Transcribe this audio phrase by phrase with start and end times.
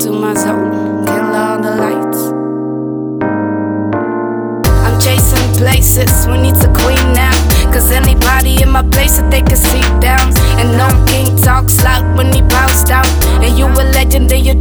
[0.00, 1.04] into my zone.
[1.04, 2.20] Kill all the lights.
[4.84, 7.36] I'm chasing places, we need to queen now.
[7.70, 10.32] Cause anybody in my place that they can sit down.
[10.58, 13.06] And no king talks loud when he bounced out.
[13.44, 14.54] And you a legend, then you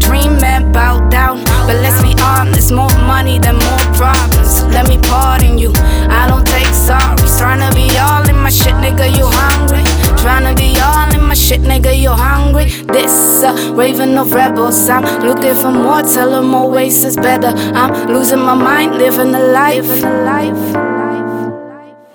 [11.49, 12.65] shit, nigga, you hungry?
[12.93, 17.53] This uh, raven of rebels, I'm looking for more, tell them more ways is better.
[17.73, 19.87] I'm losing my mind, living a life.
[19.87, 20.75] Living a life.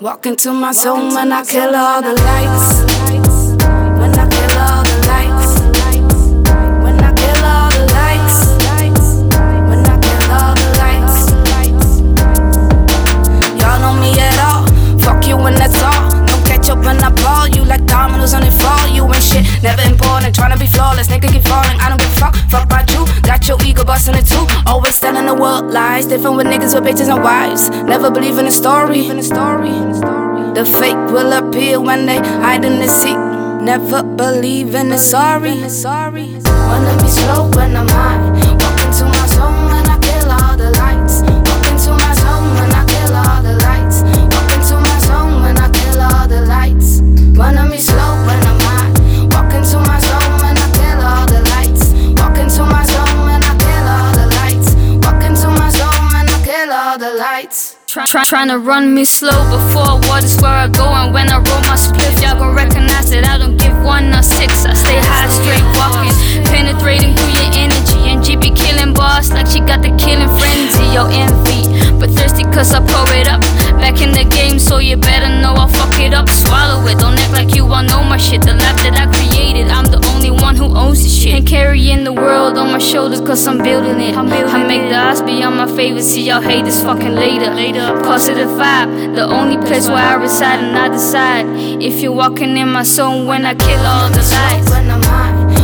[0.00, 2.84] Walk into my zone when I kill all the lights.
[3.98, 5.50] When I kill all the lights.
[6.84, 8.38] When I kill all the lights.
[9.68, 11.18] When I kill all the lights.
[13.60, 14.62] Y'all know me at all.
[15.00, 16.02] Fuck you and that's all.
[16.28, 17.83] No catch up when I ball you like
[19.64, 20.36] never important.
[20.36, 21.80] Tryna be flawless, nigga keep falling.
[21.80, 22.34] I don't give a fuck.
[22.52, 23.02] Fuck about you.
[23.22, 24.46] Got your ego busting it too.
[24.66, 26.06] Always telling the world lies.
[26.06, 27.70] Different with niggas with bitches and wives.
[27.70, 29.08] Never believe in a story.
[29.08, 29.74] In the story.
[30.54, 33.18] The fake will appear when they hide in the seat.
[33.64, 35.56] Never believe in the sorry.
[36.68, 38.33] Wanna be slow when I'm high.
[57.94, 60.82] Try, try, trying to run me slow before what is where I go.
[60.82, 64.18] And when I roll my spliff, y'all gon' recognize that I don't give one or
[64.18, 64.66] six.
[64.66, 66.10] I stay high, straight walking,
[66.42, 68.10] penetrating through your energy.
[68.10, 70.82] And G be killing boss like she got the killing frenzy.
[70.90, 71.70] Yo, envy,
[72.02, 73.46] but thirsty cause I pour it up.
[73.78, 76.26] Back in the game, so you better know I'll fuck it up.
[76.26, 78.42] Swallow it, don't act like you all know my shit.
[78.42, 80.02] The life that I created, I'm the
[82.74, 84.16] my shoulders cause I'm building it.
[84.16, 87.52] I make the odds beyond my favor, see y'all hate this fucking later.
[88.02, 91.46] Positive vibe, the only place where I reside and I decide.
[91.80, 95.63] If you're walking in my zone when I kill all the lights.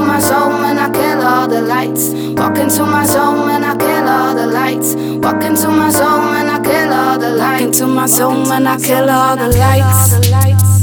[0.00, 2.10] Into my zone when I kill all the lights.
[2.40, 4.94] Walk into my zone when I kill all the lights.
[4.94, 7.80] Walk into my zone when I kill all the lights.
[7.80, 10.79] Walk into my zone when I kill all the lights.